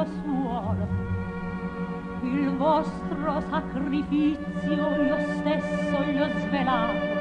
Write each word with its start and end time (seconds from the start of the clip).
Strano 0.00 0.06
suolo, 0.22 0.86
il 2.22 2.50
vostro 2.56 3.40
sacrificio 3.48 4.72
io 4.72 5.18
stesso 5.38 6.02
gli 6.04 6.18
ho 6.18 6.28
svelato, 6.38 7.18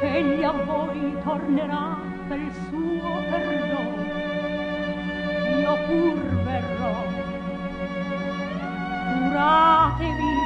egli 0.00 0.42
a 0.42 0.52
voi 0.52 1.16
tornerà 1.22 1.96
per 2.28 2.40
suo 2.68 3.10
perdono 3.30 4.26
io 5.60 5.76
pur 5.86 6.18
verrò. 6.44 7.04
Curatevi, 9.12 10.36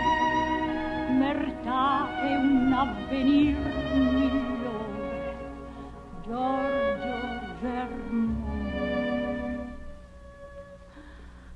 mertate 1.18 2.34
un 2.36 2.72
avvenir 2.72 3.56
migliore. 3.92 5.36
Giorgio 6.24 7.14
Germone. 7.60 8.41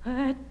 What. 0.07 0.46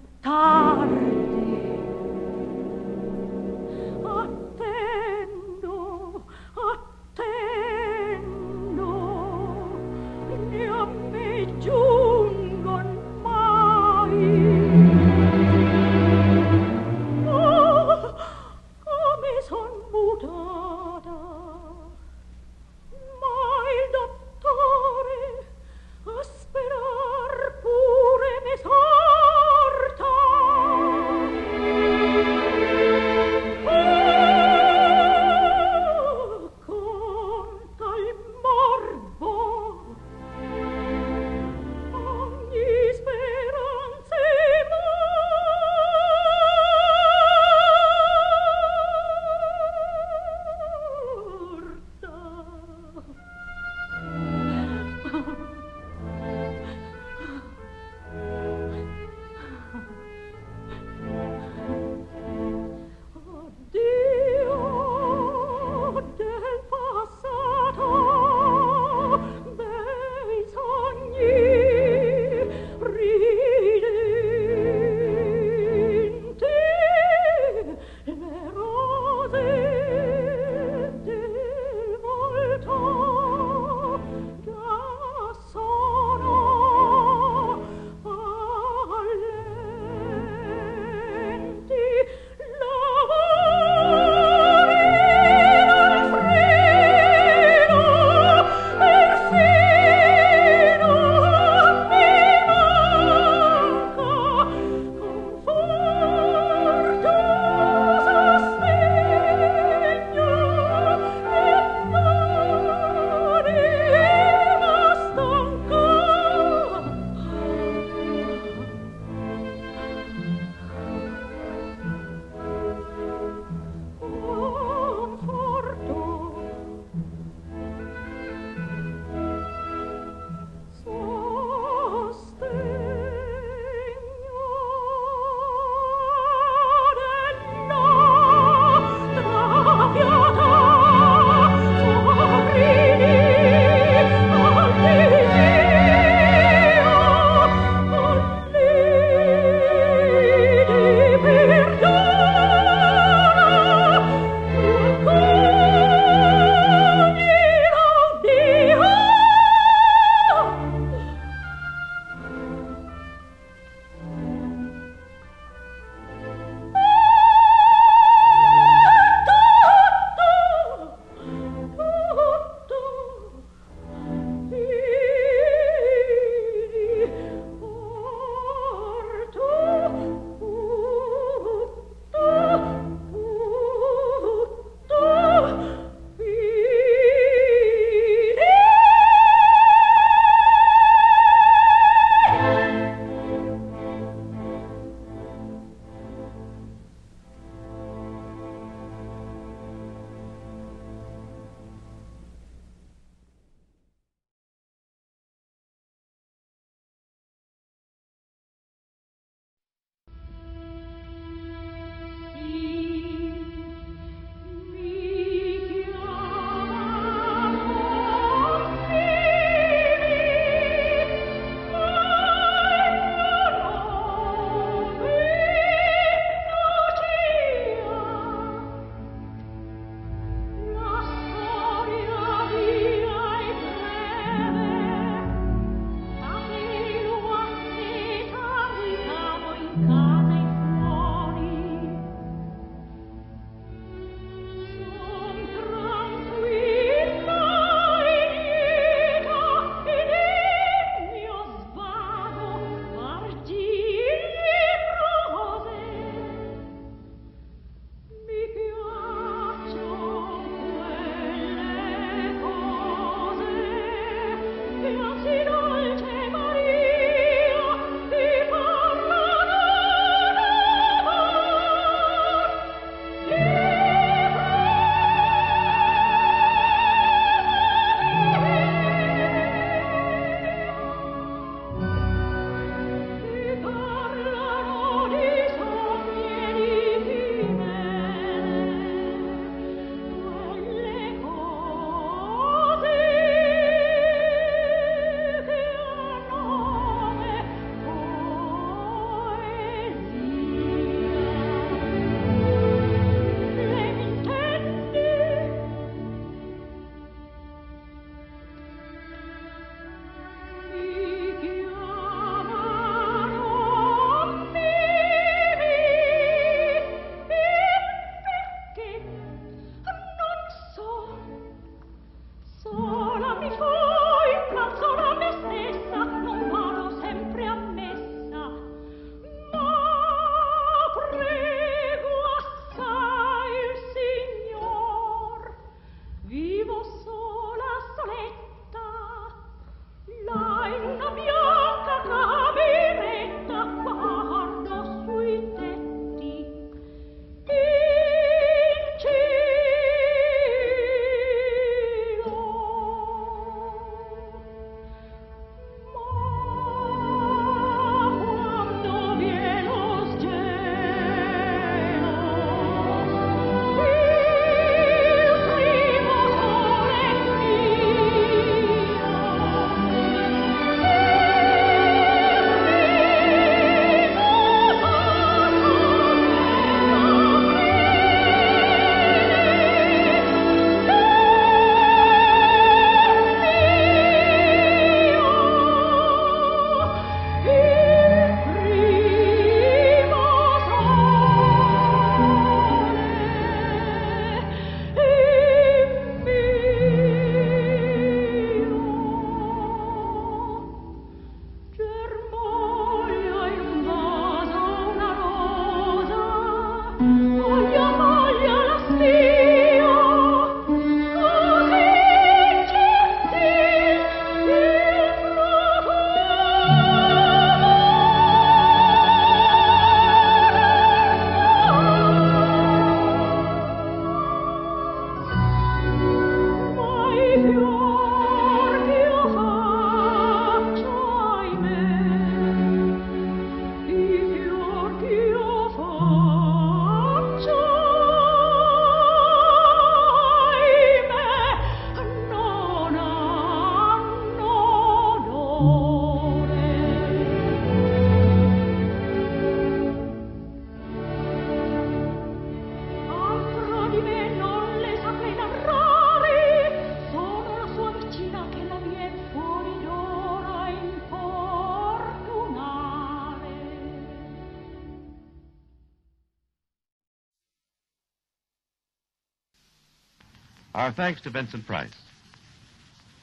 Our 470.75 470.91
thanks 470.91 471.21
to 471.21 471.29
Vincent 471.29 471.65
Price. 471.65 471.95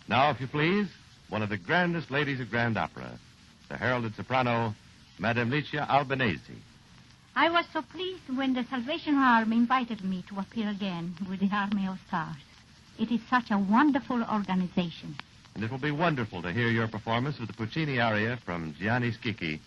Now, 0.09 0.31
if 0.31 0.41
you 0.41 0.47
please, 0.47 0.89
one 1.29 1.43
of 1.43 1.51
the 1.51 1.59
grandest 1.59 2.11
ladies 2.11 2.41
of 2.41 2.49
Grand 2.49 2.79
Opera, 2.79 3.19
the 3.69 3.77
heralded 3.77 4.15
soprano, 4.15 4.75
Madame 5.19 5.51
Licia 5.51 5.87
Albanese. 5.87 6.57
I 7.37 7.51
was 7.51 7.67
so 7.71 7.83
pleased 7.83 8.23
when 8.35 8.55
the 8.55 8.65
Salvation 8.71 9.17
Army 9.17 9.59
invited 9.59 10.03
me 10.03 10.25
to 10.31 10.39
appear 10.39 10.71
again 10.71 11.15
with 11.29 11.41
the 11.41 11.51
Army 11.55 11.87
of 11.87 11.99
Stars. 12.09 12.41
It 12.99 13.13
is 13.13 13.21
such 13.29 13.51
a 13.51 13.59
wonderful 13.59 14.25
organization. 14.33 15.15
And 15.55 15.63
it 15.63 15.71
will 15.71 15.77
be 15.77 15.91
wonderful 15.91 16.41
to 16.41 16.53
hear 16.55 16.69
your 16.69 16.89
performance 16.89 17.39
of 17.39 17.49
the 17.49 17.53
Puccini 17.53 18.01
aria 18.01 18.39
from 18.47 18.75
Gianni 18.81 19.13
Schicchi, 19.13 19.61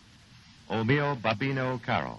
O 0.71 0.83
mio 0.83 1.15
Babino 1.17 1.79
Caro. 1.83 2.17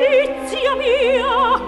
delizia 0.00 0.76
mia 0.76 1.67